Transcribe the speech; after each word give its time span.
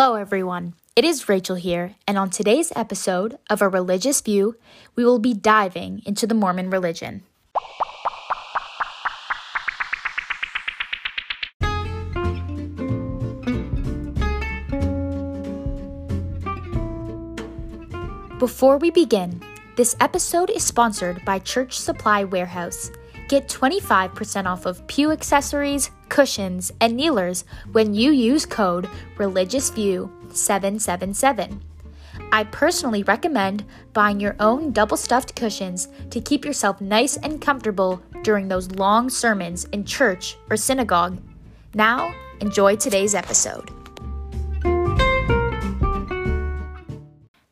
Hello, 0.00 0.14
everyone. 0.14 0.74
It 0.94 1.04
is 1.04 1.28
Rachel 1.28 1.56
here, 1.56 1.96
and 2.06 2.16
on 2.16 2.30
today's 2.30 2.72
episode 2.76 3.36
of 3.50 3.60
A 3.60 3.68
Religious 3.68 4.20
View, 4.20 4.54
we 4.94 5.04
will 5.04 5.18
be 5.18 5.34
diving 5.34 6.02
into 6.06 6.24
the 6.24 6.36
Mormon 6.36 6.70
religion. 6.70 7.24
Before 18.38 18.78
we 18.78 18.92
begin, 18.92 19.42
this 19.74 19.96
episode 19.98 20.50
is 20.50 20.62
sponsored 20.62 21.24
by 21.24 21.40
Church 21.40 21.76
Supply 21.76 22.22
Warehouse. 22.22 22.92
Get 23.26 23.48
25% 23.48 24.46
off 24.46 24.64
of 24.64 24.86
pew 24.86 25.10
accessories, 25.10 25.90
cushions, 26.08 26.72
and 26.80 26.96
kneelers 26.96 27.44
when 27.72 27.94
you 27.94 28.10
use 28.10 28.46
code 28.46 28.88
ReligiousView777. 29.16 31.60
I 32.30 32.44
personally 32.44 33.02
recommend 33.04 33.64
buying 33.92 34.20
your 34.20 34.36
own 34.38 34.72
double 34.72 34.96
stuffed 34.96 35.34
cushions 35.34 35.88
to 36.10 36.20
keep 36.20 36.44
yourself 36.44 36.80
nice 36.80 37.16
and 37.16 37.40
comfortable 37.40 38.02
during 38.22 38.48
those 38.48 38.70
long 38.72 39.08
sermons 39.08 39.64
in 39.66 39.84
church 39.84 40.36
or 40.50 40.56
synagogue. 40.56 41.18
Now, 41.74 42.12
enjoy 42.40 42.76
today's 42.76 43.14
episode. 43.14 43.70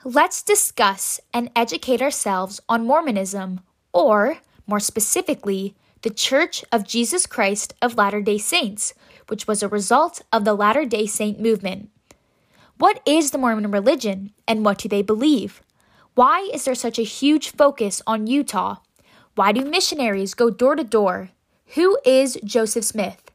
Let's 0.04 0.42
discuss 0.42 1.20
and 1.34 1.50
educate 1.56 2.00
ourselves 2.00 2.60
on 2.68 2.86
Mormonism, 2.86 3.60
or, 3.92 4.38
more 4.66 4.80
specifically, 4.80 5.74
the 6.02 6.10
Church 6.10 6.64
of 6.70 6.86
Jesus 6.86 7.26
Christ 7.26 7.74
of 7.80 7.96
Latter 7.96 8.20
day 8.20 8.38
Saints, 8.38 8.94
which 9.28 9.46
was 9.46 9.62
a 9.62 9.68
result 9.68 10.22
of 10.32 10.44
the 10.44 10.54
Latter 10.54 10.84
day 10.84 11.06
Saint 11.06 11.40
movement. 11.40 11.90
What 12.78 13.00
is 13.06 13.30
the 13.30 13.38
Mormon 13.38 13.70
religion, 13.70 14.32
and 14.46 14.64
what 14.64 14.78
do 14.78 14.88
they 14.88 15.02
believe? 15.02 15.62
Why 16.14 16.48
is 16.52 16.64
there 16.64 16.74
such 16.74 16.98
a 16.98 17.02
huge 17.02 17.50
focus 17.50 18.02
on 18.06 18.26
Utah? 18.26 18.76
Why 19.34 19.52
do 19.52 19.64
missionaries 19.64 20.34
go 20.34 20.50
door 20.50 20.76
to 20.76 20.84
door? 20.84 21.30
Who 21.74 21.98
is 22.04 22.38
Joseph 22.44 22.84
Smith? 22.84 23.30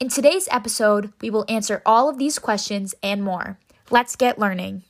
In 0.00 0.08
today's 0.08 0.48
episode, 0.50 1.12
we 1.20 1.30
will 1.30 1.44
answer 1.48 1.82
all 1.84 2.08
of 2.08 2.18
these 2.18 2.38
questions 2.38 2.94
and 3.02 3.22
more. 3.22 3.58
Let's 3.90 4.16
get 4.16 4.38
learning. 4.38 4.82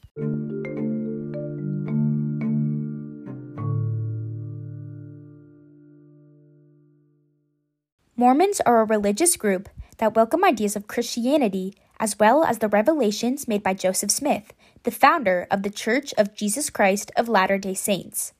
Mormons 8.18 8.62
are 8.64 8.80
a 8.80 8.84
religious 8.86 9.36
group 9.36 9.68
that 9.98 10.16
welcome 10.16 10.42
ideas 10.42 10.74
of 10.74 10.86
Christianity 10.86 11.74
as 12.00 12.18
well 12.18 12.44
as 12.44 12.60
the 12.60 12.68
revelations 12.68 13.46
made 13.46 13.62
by 13.62 13.74
Joseph 13.74 14.10
Smith, 14.10 14.54
the 14.84 14.90
founder 14.90 15.46
of 15.50 15.62
the 15.62 15.68
Church 15.68 16.14
of 16.16 16.34
Jesus 16.34 16.70
Christ 16.70 17.12
of 17.14 17.28
Latter 17.28 17.58
day 17.58 17.74
Saints. 17.74 18.32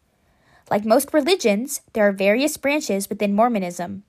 Like 0.70 0.86
most 0.86 1.12
religions, 1.12 1.82
there 1.92 2.08
are 2.08 2.12
various 2.12 2.56
branches 2.56 3.10
within 3.10 3.34
Mormonism. 3.34 4.04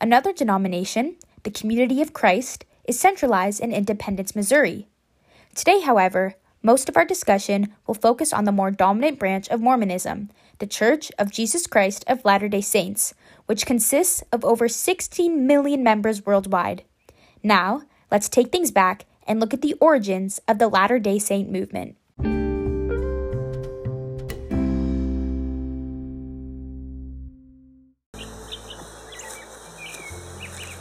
Another 0.00 0.32
denomination, 0.32 1.16
the 1.42 1.50
Community 1.50 2.00
of 2.00 2.14
Christ, 2.14 2.64
is 2.84 2.98
centralized 2.98 3.60
in 3.60 3.74
Independence, 3.74 4.34
Missouri. 4.34 4.88
Today, 5.54 5.80
however, 5.80 6.36
most 6.62 6.88
of 6.88 6.96
our 6.96 7.04
discussion 7.04 7.74
will 7.86 7.94
focus 7.94 8.32
on 8.32 8.44
the 8.44 8.50
more 8.50 8.70
dominant 8.70 9.18
branch 9.18 9.46
of 9.50 9.60
Mormonism, 9.60 10.30
the 10.58 10.66
Church 10.66 11.12
of 11.18 11.30
Jesus 11.30 11.66
Christ 11.66 12.02
of 12.08 12.24
Latter 12.24 12.48
day 12.48 12.62
Saints, 12.62 13.12
which 13.46 13.66
consists 13.66 14.22
of 14.32 14.44
over 14.44 14.68
16 14.68 15.46
million 15.46 15.82
members 15.82 16.26
worldwide. 16.26 16.84
Now, 17.42 17.82
let's 18.10 18.28
take 18.28 18.52
things 18.52 18.70
back 18.70 19.06
and 19.26 19.40
look 19.40 19.54
at 19.54 19.62
the 19.62 19.74
origins 19.80 20.40
of 20.46 20.58
the 20.58 20.68
Latter 20.68 20.98
day 20.98 21.18
Saint 21.18 21.50
movement. 21.50 21.96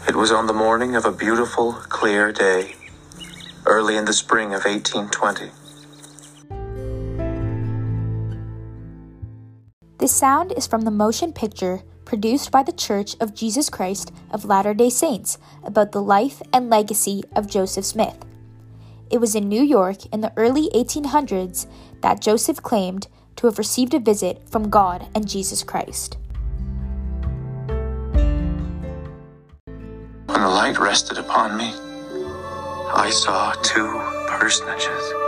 It 0.07 0.15
was 0.15 0.31
on 0.31 0.47
the 0.47 0.53
morning 0.53 0.95
of 0.95 1.05
a 1.05 1.11
beautiful, 1.11 1.73
clear 1.73 2.31
day, 2.31 2.73
early 3.65 3.97
in 3.97 4.05
the 4.05 4.13
spring 4.13 4.53
of 4.53 4.63
1820. 4.63 5.51
This 9.97 10.13
sound 10.13 10.53
is 10.55 10.67
from 10.67 10.81
the 10.81 10.91
motion 10.91 11.33
picture 11.33 11.81
produced 12.05 12.51
by 12.51 12.63
the 12.63 12.71
Church 12.71 13.15
of 13.19 13.33
Jesus 13.33 13.69
Christ 13.69 14.13
of 14.31 14.45
Latter 14.45 14.73
day 14.73 14.89
Saints 14.89 15.37
about 15.63 15.91
the 15.91 16.01
life 16.01 16.41
and 16.53 16.69
legacy 16.69 17.23
of 17.35 17.49
Joseph 17.49 17.85
Smith. 17.85 18.23
It 19.09 19.19
was 19.19 19.35
in 19.35 19.49
New 19.49 19.61
York 19.61 20.05
in 20.13 20.21
the 20.21 20.33
early 20.37 20.69
1800s 20.69 21.67
that 22.01 22.21
Joseph 22.21 22.61
claimed 22.61 23.07
to 23.35 23.47
have 23.47 23.57
received 23.57 23.93
a 23.93 23.99
visit 23.99 24.47
from 24.49 24.69
God 24.69 25.07
and 25.13 25.27
Jesus 25.27 25.63
Christ. 25.63 26.17
When 30.25 30.41
the 30.41 30.49
light 30.49 30.79
rested 30.79 31.17
upon 31.17 31.57
me, 31.57 31.73
I 32.93 33.09
saw 33.09 33.53
two 33.61 34.01
personages. 34.27 35.24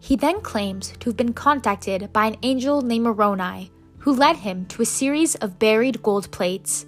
He 0.00 0.16
then 0.16 0.40
claims 0.40 0.92
to 1.00 1.10
have 1.10 1.16
been 1.16 1.32
contacted 1.32 2.12
by 2.12 2.26
an 2.26 2.36
angel 2.42 2.82
named 2.82 3.04
Moroni, 3.04 3.70
who 3.98 4.12
led 4.14 4.36
him 4.36 4.66
to 4.66 4.82
a 4.82 4.86
series 4.86 5.34
of 5.36 5.58
buried 5.58 6.02
gold 6.02 6.30
plates. 6.30 6.86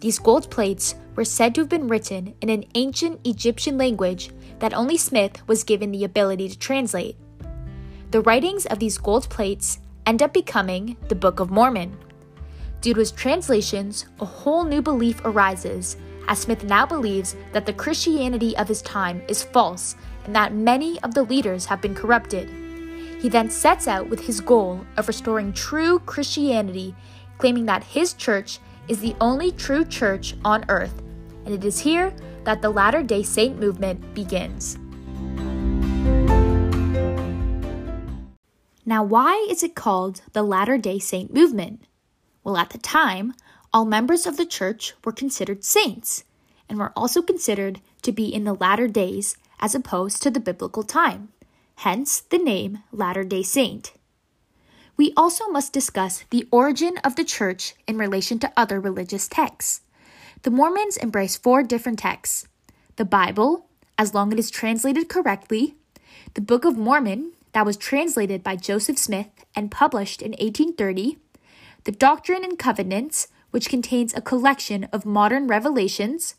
These 0.00 0.18
gold 0.18 0.50
plates 0.50 0.94
were 1.16 1.24
said 1.24 1.54
to 1.54 1.62
have 1.62 1.68
been 1.68 1.88
written 1.88 2.34
in 2.40 2.48
an 2.48 2.64
ancient 2.74 3.20
Egyptian 3.24 3.76
language 3.76 4.30
that 4.60 4.74
only 4.74 4.96
Smith 4.96 5.46
was 5.48 5.64
given 5.64 5.90
the 5.90 6.04
ability 6.04 6.48
to 6.48 6.58
translate. 6.58 7.16
The 8.10 8.20
writings 8.20 8.66
of 8.66 8.78
these 8.78 8.98
gold 8.98 9.28
plates 9.30 9.78
end 10.06 10.22
up 10.22 10.32
becoming 10.32 10.96
the 11.08 11.14
Book 11.14 11.40
of 11.40 11.50
Mormon. 11.50 11.96
Due 12.80 12.94
to 12.94 13.00
his 13.00 13.12
translations, 13.12 14.06
a 14.20 14.24
whole 14.24 14.64
new 14.64 14.82
belief 14.82 15.20
arises, 15.24 15.96
as 16.28 16.40
Smith 16.40 16.64
now 16.64 16.86
believes 16.86 17.36
that 17.52 17.66
the 17.66 17.72
Christianity 17.72 18.56
of 18.56 18.68
his 18.68 18.82
time 18.82 19.22
is 19.28 19.42
false 19.42 19.96
and 20.24 20.34
that 20.34 20.54
many 20.54 21.00
of 21.02 21.14
the 21.14 21.22
leaders 21.22 21.66
have 21.66 21.80
been 21.80 21.94
corrupted. 21.94 22.48
He 23.20 23.28
then 23.28 23.50
sets 23.50 23.86
out 23.86 24.08
with 24.08 24.20
his 24.20 24.40
goal 24.40 24.84
of 24.96 25.08
restoring 25.08 25.52
true 25.52 25.98
Christianity, 26.00 26.94
claiming 27.38 27.66
that 27.66 27.84
his 27.84 28.14
church 28.14 28.58
is 28.88 29.00
the 29.00 29.14
only 29.20 29.52
true 29.52 29.84
church 29.84 30.34
on 30.44 30.64
earth, 30.68 31.02
and 31.44 31.54
it 31.54 31.64
is 31.64 31.80
here 31.80 32.14
that 32.44 32.62
the 32.62 32.70
Latter 32.70 33.02
day 33.02 33.22
Saint 33.22 33.58
movement 33.58 34.14
begins. 34.14 34.78
Now, 38.86 39.04
why 39.04 39.46
is 39.48 39.62
it 39.62 39.74
called 39.74 40.22
the 40.32 40.42
Latter 40.42 40.78
day 40.78 40.98
Saint 40.98 41.32
movement? 41.32 41.84
Well, 42.42 42.56
at 42.56 42.70
the 42.70 42.78
time, 42.78 43.34
all 43.72 43.84
members 43.84 44.26
of 44.26 44.36
the 44.36 44.46
church 44.46 44.94
were 45.04 45.12
considered 45.12 45.62
saints 45.62 46.24
and 46.68 46.78
were 46.78 46.92
also 46.96 47.22
considered 47.22 47.80
to 48.02 48.12
be 48.12 48.32
in 48.32 48.44
the 48.44 48.54
latter 48.54 48.88
days 48.88 49.36
as 49.60 49.74
opposed 49.74 50.22
to 50.22 50.30
the 50.30 50.40
biblical 50.40 50.82
time, 50.82 51.28
hence 51.76 52.20
the 52.20 52.38
name 52.38 52.82
Latter 52.90 53.24
day 53.24 53.42
Saint. 53.42 53.92
We 54.96 55.12
also 55.16 55.48
must 55.48 55.72
discuss 55.72 56.24
the 56.30 56.48
origin 56.50 56.98
of 57.04 57.16
the 57.16 57.24
church 57.24 57.74
in 57.86 57.96
relation 57.96 58.38
to 58.40 58.52
other 58.56 58.80
religious 58.80 59.28
texts. 59.28 59.82
The 60.42 60.50
Mormons 60.50 60.96
embrace 60.96 61.36
four 61.36 61.62
different 61.62 61.98
texts 61.98 62.46
the 62.96 63.04
Bible, 63.04 63.66
as 63.96 64.12
long 64.12 64.28
as 64.28 64.34
it 64.34 64.38
is 64.40 64.50
translated 64.50 65.08
correctly, 65.08 65.76
the 66.34 66.40
Book 66.42 66.66
of 66.66 66.76
Mormon, 66.76 67.32
that 67.52 67.64
was 67.64 67.76
translated 67.76 68.42
by 68.42 68.56
Joseph 68.56 68.98
Smith 68.98 69.28
and 69.54 69.70
published 69.70 70.20
in 70.20 70.32
1830, 70.32 71.18
the 71.84 71.92
Doctrine 71.92 72.44
and 72.44 72.58
Covenants, 72.58 73.28
which 73.50 73.68
contains 73.68 74.14
a 74.14 74.20
collection 74.20 74.84
of 74.92 75.06
modern 75.06 75.46
revelations, 75.46 76.34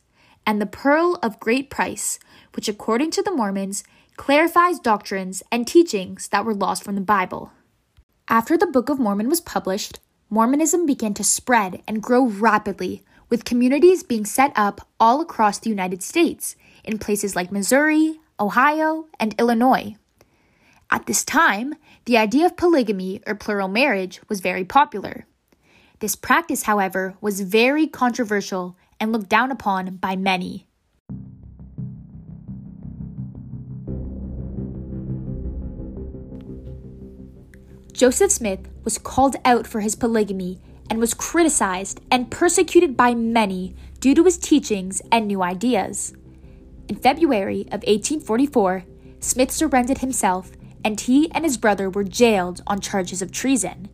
and 0.46 0.62
the 0.62 0.66
Pearl 0.66 1.20
of 1.22 1.40
Great 1.40 1.70
Price, 1.70 2.20
which, 2.56 2.68
according 2.68 3.12
to 3.12 3.22
the 3.22 3.32
Mormons, 3.32 3.84
clarifies 4.18 4.80
doctrines 4.80 5.42
and 5.52 5.68
teachings 5.68 6.28
that 6.30 6.46
were 6.46 6.54
lost 6.54 6.84
from 6.84 6.96
the 6.96 7.02
Bible. 7.02 7.52
After 8.28 8.58
the 8.58 8.68
Book 8.68 8.90
of 8.90 9.00
Mormon 9.00 9.30
was 9.30 9.42
published, 9.42 10.00
Mormonism 10.30 10.86
began 10.86 11.14
to 11.16 11.24
spread 11.24 11.82
and 11.88 12.02
grow 12.02 12.26
rapidly, 12.26 13.04
with 13.30 13.46
communities 13.46 14.04
being 14.04 14.26
set 14.26 14.52
up 14.56 14.88
all 15.00 15.22
across 15.22 15.58
the 15.60 15.70
United 15.70 16.04
States, 16.04 16.56
in 16.84 16.98
places 16.98 17.36
like 17.36 17.52
Missouri, 17.52 18.20
Ohio, 18.40 19.08
and 19.20 19.36
Illinois. 19.40 19.96
At 20.90 21.06
this 21.06 21.24
time, 21.24 21.76
the 22.06 22.18
idea 22.18 22.46
of 22.46 22.58
polygamy 22.58 23.22
or 23.26 23.36
plural 23.36 23.70
marriage 23.70 24.20
was 24.28 24.42
very 24.42 24.66
popular. 24.66 25.26
This 26.00 26.16
practice, 26.16 26.64
however, 26.64 27.16
was 27.22 27.42
very 27.42 27.88
controversial 27.88 28.76
and 29.02 29.12
looked 29.12 29.28
down 29.28 29.52
upon 29.52 29.98
by 29.98 30.16
many. 30.16 30.68
Joseph 37.92 38.32
Smith 38.32 38.70
was 38.84 38.98
called 38.98 39.36
out 39.44 39.68
for 39.68 39.82
his 39.82 39.96
polygamy 39.96 40.60
and 40.90 41.00
was 41.00 41.14
criticized 41.14 42.00
and 42.10 42.32
persecuted 42.32 42.96
by 42.96 43.14
many 43.14 43.76
due 44.00 44.16
to 44.16 44.24
his 44.24 44.38
teachings 44.38 45.02
and 45.12 45.28
new 45.28 45.42
ideas. 45.44 46.14
In 46.88 46.96
February 46.96 47.62
of 47.68 47.84
1844, 47.84 48.86
Smith 49.20 49.52
surrendered 49.52 50.00
himself 50.00 50.52
and 50.84 51.00
he 51.00 51.32
and 51.32 51.44
his 51.44 51.58
brother 51.58 51.90
were 51.90 52.04
jailed 52.04 52.62
on 52.66 52.82
charges 52.82 53.22
of 53.22 53.32
treason. 53.32 53.90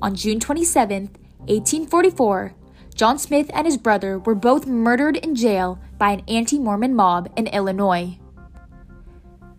On 0.00 0.14
June 0.14 0.40
27, 0.40 1.10
1844, 1.46 2.54
John 3.00 3.18
Smith 3.18 3.50
and 3.54 3.64
his 3.64 3.78
brother 3.78 4.18
were 4.18 4.34
both 4.34 4.66
murdered 4.66 5.16
in 5.16 5.34
jail 5.34 5.80
by 5.96 6.10
an 6.10 6.22
anti 6.28 6.58
Mormon 6.58 6.94
mob 6.94 7.32
in 7.34 7.46
Illinois. 7.46 8.18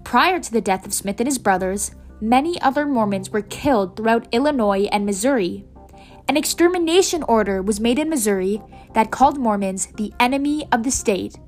Prior 0.04 0.40
to 0.40 0.52
the 0.52 0.62
death 0.62 0.86
of 0.86 0.94
Smith 0.94 1.20
and 1.20 1.26
his 1.28 1.40
brothers, 1.40 1.90
many 2.22 2.62
other 2.62 2.86
Mormons 2.86 3.32
were 3.32 3.42
killed 3.42 3.96
throughout 3.96 4.28
Illinois 4.32 4.88
and 4.92 5.08
Missouri. 5.08 5.66
An 6.30 6.38
extermination 6.38 7.24
order 7.24 7.64
was 7.64 7.80
made 7.80 7.98
in 7.98 8.12
Missouri 8.12 8.62
that 8.94 9.10
called 9.10 9.40
Mormons 9.40 9.88
the 9.98 10.14
enemy 10.20 10.68
of 10.72 10.84
the 10.84 10.92
state, 10.92 11.40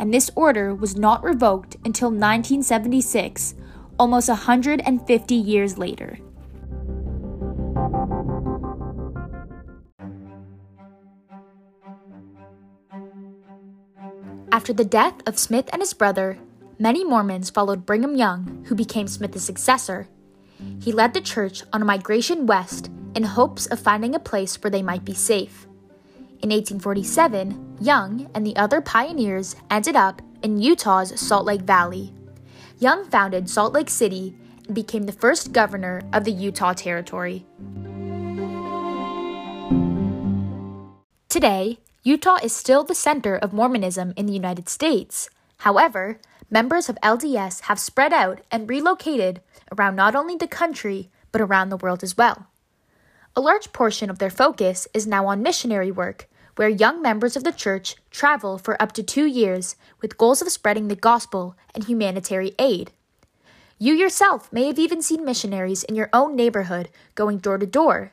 and 0.00 0.12
this 0.12 0.32
order 0.34 0.74
was 0.74 0.96
not 0.96 1.22
revoked 1.22 1.76
until 1.84 2.08
1976, 2.08 3.54
almost 4.00 4.28
150 4.28 5.34
years 5.36 5.78
later. 5.78 6.18
After 14.66 14.82
the 14.82 14.84
death 14.84 15.14
of 15.28 15.38
Smith 15.38 15.70
and 15.72 15.80
his 15.80 15.94
brother, 15.94 16.38
many 16.76 17.04
Mormons 17.04 17.50
followed 17.50 17.86
Brigham 17.86 18.16
Young, 18.16 18.64
who 18.66 18.74
became 18.74 19.06
Smith's 19.06 19.44
successor. 19.44 20.08
He 20.80 20.90
led 20.90 21.14
the 21.14 21.20
church 21.20 21.62
on 21.72 21.82
a 21.82 21.84
migration 21.84 22.46
west 22.46 22.90
in 23.14 23.22
hopes 23.22 23.66
of 23.66 23.78
finding 23.78 24.12
a 24.16 24.18
place 24.18 24.60
where 24.60 24.72
they 24.72 24.82
might 24.82 25.04
be 25.04 25.14
safe. 25.14 25.68
In 26.42 26.50
1847, 26.50 27.76
Young 27.80 28.28
and 28.34 28.44
the 28.44 28.56
other 28.56 28.80
pioneers 28.80 29.54
ended 29.70 29.94
up 29.94 30.20
in 30.42 30.58
Utah's 30.58 31.12
Salt 31.20 31.46
Lake 31.46 31.62
Valley. 31.62 32.12
Young 32.80 33.08
founded 33.08 33.48
Salt 33.48 33.72
Lake 33.72 33.88
City 33.88 34.34
and 34.66 34.74
became 34.74 35.04
the 35.04 35.12
first 35.12 35.52
governor 35.52 36.02
of 36.12 36.24
the 36.24 36.32
Utah 36.32 36.72
Territory. 36.72 37.46
Today, 41.28 41.78
Utah 42.06 42.38
is 42.40 42.54
still 42.54 42.84
the 42.84 42.94
center 42.94 43.34
of 43.34 43.52
Mormonism 43.52 44.12
in 44.16 44.26
the 44.26 44.32
United 44.32 44.68
States. 44.68 45.28
However, 45.66 46.20
members 46.48 46.88
of 46.88 46.96
LDS 47.02 47.62
have 47.62 47.80
spread 47.80 48.12
out 48.12 48.42
and 48.48 48.70
relocated 48.70 49.40
around 49.76 49.96
not 49.96 50.14
only 50.14 50.36
the 50.36 50.46
country, 50.46 51.10
but 51.32 51.40
around 51.40 51.68
the 51.68 51.76
world 51.76 52.04
as 52.04 52.16
well. 52.16 52.46
A 53.34 53.40
large 53.40 53.72
portion 53.72 54.08
of 54.08 54.20
their 54.20 54.30
focus 54.30 54.86
is 54.94 55.04
now 55.04 55.26
on 55.26 55.42
missionary 55.42 55.90
work, 55.90 56.28
where 56.54 56.68
young 56.68 57.02
members 57.02 57.34
of 57.34 57.42
the 57.42 57.50
church 57.50 57.96
travel 58.12 58.56
for 58.56 58.80
up 58.80 58.92
to 58.92 59.02
two 59.02 59.26
years 59.26 59.74
with 60.00 60.16
goals 60.16 60.40
of 60.40 60.48
spreading 60.52 60.86
the 60.86 60.94
gospel 60.94 61.56
and 61.74 61.82
humanitarian 61.82 62.54
aid. 62.60 62.92
You 63.80 63.94
yourself 63.94 64.52
may 64.52 64.68
have 64.68 64.78
even 64.78 65.02
seen 65.02 65.24
missionaries 65.24 65.82
in 65.82 65.96
your 65.96 66.10
own 66.12 66.36
neighborhood 66.36 66.88
going 67.16 67.38
door 67.38 67.58
to 67.58 67.66
door. 67.66 68.12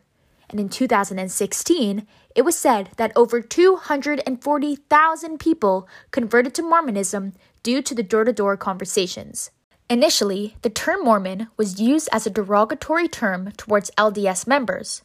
And 0.54 0.60
in 0.60 0.70
2016, 0.70 2.06
it 2.36 2.44
was 2.44 2.56
said 2.56 2.92
that 2.98 3.12
over 3.16 3.42
240,000 3.42 5.40
people 5.40 5.90
converted 6.12 6.54
to 6.54 6.62
Mormonism 6.62 7.34
due 7.64 7.82
to 7.82 7.96
the 7.96 8.04
door 8.04 8.24
to 8.24 8.32
door 8.32 8.56
conversations. 8.56 9.50
Initially, 9.90 10.56
the 10.62 10.70
term 10.70 11.04
Mormon 11.04 11.48
was 11.58 11.82
used 11.82 12.08
as 12.12 12.28
a 12.28 12.30
derogatory 12.30 13.08
term 13.08 13.52
towards 13.58 13.90
LDS 13.98 14.46
members. 14.46 15.02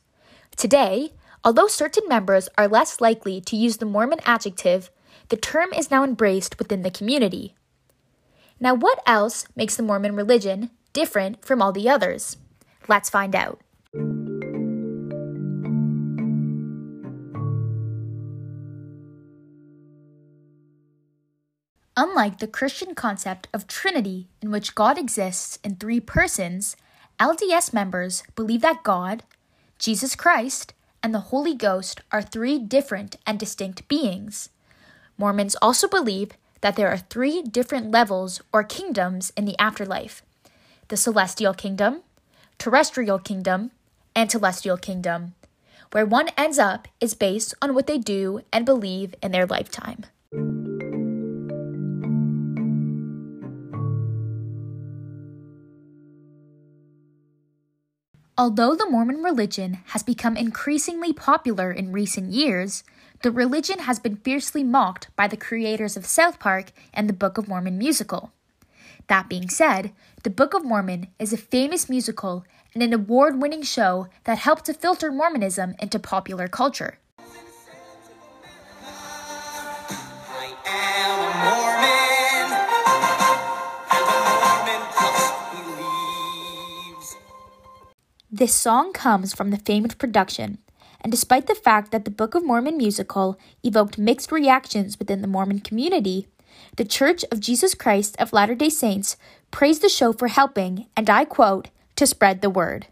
Today, 0.54 1.14
although 1.42 1.66
certain 1.66 2.06
members 2.06 2.50
are 2.58 2.68
less 2.68 3.00
likely 3.00 3.40
to 3.40 3.56
use 3.56 3.78
the 3.78 3.86
Mormon 3.86 4.20
adjective, 4.26 4.90
the 5.30 5.38
term 5.38 5.72
is 5.72 5.90
now 5.90 6.04
embraced 6.04 6.58
within 6.58 6.82
the 6.82 6.90
community. 6.90 7.54
Now, 8.60 8.74
what 8.74 9.00
else 9.06 9.46
makes 9.56 9.76
the 9.76 9.82
Mormon 9.82 10.14
religion 10.14 10.72
different 10.92 11.42
from 11.42 11.62
all 11.62 11.72
the 11.72 11.88
others? 11.88 12.36
Let's 12.86 13.08
find 13.08 13.34
out. 13.34 13.62
Unlike 22.00 22.38
the 22.38 22.46
Christian 22.46 22.94
concept 22.94 23.48
of 23.52 23.66
Trinity, 23.66 24.28
in 24.40 24.52
which 24.52 24.76
God 24.76 24.96
exists 24.96 25.58
in 25.64 25.74
three 25.74 25.98
persons, 25.98 26.76
LDS 27.18 27.72
members 27.72 28.22
believe 28.36 28.60
that 28.60 28.84
God, 28.84 29.24
Jesus 29.80 30.14
Christ, 30.14 30.74
and 31.02 31.12
the 31.12 31.34
Holy 31.34 31.56
Ghost 31.56 32.00
are 32.12 32.22
three 32.22 32.56
different 32.60 33.16
and 33.26 33.36
distinct 33.36 33.88
beings. 33.88 34.48
Mormons 35.16 35.56
also 35.60 35.88
believe 35.88 36.30
that 36.60 36.76
there 36.76 36.88
are 36.88 36.98
three 36.98 37.42
different 37.42 37.90
levels 37.90 38.40
or 38.52 38.62
kingdoms 38.62 39.32
in 39.36 39.44
the 39.44 39.58
afterlife 39.58 40.22
the 40.86 40.96
celestial 40.96 41.52
kingdom, 41.52 42.02
terrestrial 42.58 43.18
kingdom, 43.18 43.72
and 44.14 44.30
telestial 44.30 44.80
kingdom. 44.80 45.34
Where 45.90 46.06
one 46.06 46.28
ends 46.38 46.60
up 46.60 46.86
is 47.00 47.14
based 47.14 47.54
on 47.60 47.74
what 47.74 47.88
they 47.88 47.98
do 47.98 48.42
and 48.52 48.64
believe 48.64 49.16
in 49.20 49.32
their 49.32 49.46
lifetime. 49.46 50.04
Although 58.38 58.76
the 58.76 58.88
Mormon 58.88 59.20
religion 59.24 59.80
has 59.86 60.04
become 60.04 60.36
increasingly 60.36 61.12
popular 61.12 61.72
in 61.72 61.90
recent 61.90 62.30
years, 62.30 62.84
the 63.22 63.32
religion 63.32 63.80
has 63.80 63.98
been 63.98 64.18
fiercely 64.18 64.62
mocked 64.62 65.08
by 65.16 65.26
the 65.26 65.36
creators 65.36 65.96
of 65.96 66.06
South 66.06 66.38
Park 66.38 66.70
and 66.94 67.08
the 67.08 67.12
Book 67.12 67.36
of 67.36 67.48
Mormon 67.48 67.76
musical. 67.76 68.30
That 69.08 69.28
being 69.28 69.48
said, 69.48 69.90
the 70.22 70.30
Book 70.30 70.54
of 70.54 70.64
Mormon 70.64 71.08
is 71.18 71.32
a 71.32 71.36
famous 71.36 71.88
musical 71.88 72.44
and 72.74 72.82
an 72.82 72.92
award 72.92 73.42
winning 73.42 73.62
show 73.62 74.06
that 74.22 74.38
helped 74.38 74.66
to 74.66 74.72
filter 74.74 75.10
Mormonism 75.10 75.74
into 75.80 75.98
popular 75.98 76.46
culture. 76.46 76.98
This 88.38 88.54
song 88.54 88.92
comes 88.92 89.34
from 89.34 89.50
the 89.50 89.56
famed 89.56 89.98
production, 89.98 90.58
and 91.00 91.10
despite 91.10 91.48
the 91.48 91.56
fact 91.56 91.90
that 91.90 92.04
the 92.04 92.10
Book 92.12 92.36
of 92.36 92.44
Mormon 92.44 92.76
musical 92.76 93.36
evoked 93.64 93.98
mixed 93.98 94.30
reactions 94.30 94.96
within 94.96 95.22
the 95.22 95.26
Mormon 95.26 95.58
community, 95.58 96.28
the 96.76 96.84
Church 96.84 97.24
of 97.32 97.40
Jesus 97.40 97.74
Christ 97.74 98.14
of 98.20 98.32
Latter 98.32 98.54
day 98.54 98.68
Saints 98.68 99.16
praised 99.50 99.82
the 99.82 99.88
show 99.88 100.12
for 100.12 100.28
helping, 100.28 100.86
and 100.96 101.10
I 101.10 101.24
quote, 101.24 101.70
to 101.96 102.06
spread 102.06 102.40
the 102.40 102.48
word. 102.48 102.86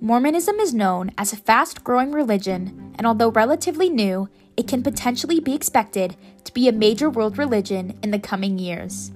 Mormonism 0.00 0.58
is 0.60 0.72
known 0.72 1.12
as 1.18 1.34
a 1.34 1.36
fast 1.36 1.84
growing 1.84 2.12
religion, 2.12 2.94
and 2.96 3.06
although 3.06 3.30
relatively 3.30 3.90
new, 3.90 4.30
it 4.60 4.68
can 4.68 4.82
potentially 4.82 5.40
be 5.40 5.54
expected 5.54 6.14
to 6.44 6.52
be 6.52 6.68
a 6.68 6.72
major 6.72 7.08
world 7.08 7.38
religion 7.38 7.98
in 8.02 8.10
the 8.10 8.18
coming 8.18 8.58
years. 8.58 9.10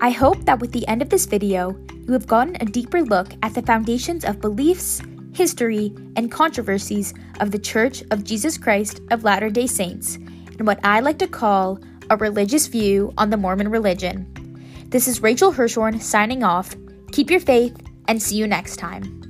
I 0.00 0.08
hope 0.08 0.46
that 0.46 0.58
with 0.58 0.72
the 0.72 0.88
end 0.88 1.02
of 1.02 1.10
this 1.10 1.26
video, 1.26 1.76
you 2.06 2.14
have 2.14 2.26
gotten 2.26 2.56
a 2.60 2.64
deeper 2.64 3.02
look 3.02 3.34
at 3.42 3.52
the 3.52 3.60
foundations 3.60 4.24
of 4.24 4.40
beliefs, 4.40 5.02
history, 5.34 5.94
and 6.16 6.32
controversies 6.32 7.12
of 7.40 7.50
the 7.50 7.58
Church 7.58 8.02
of 8.10 8.24
Jesus 8.24 8.56
Christ 8.56 9.02
of 9.10 9.22
Latter 9.22 9.50
day 9.50 9.66
Saints, 9.66 10.16
and 10.16 10.66
what 10.66 10.80
I 10.82 11.00
like 11.00 11.18
to 11.18 11.28
call 11.28 11.78
a 12.08 12.16
religious 12.16 12.68
view 12.68 13.12
on 13.18 13.28
the 13.28 13.36
Mormon 13.36 13.68
religion. 13.68 14.32
This 14.88 15.08
is 15.08 15.20
Rachel 15.20 15.52
Hirschhorn 15.52 16.00
signing 16.00 16.44
off. 16.44 16.76
Keep 17.10 17.28
your 17.28 17.40
faith 17.40 17.76
and 18.06 18.22
see 18.22 18.36
you 18.36 18.46
next 18.46 18.76
time. 18.76 19.25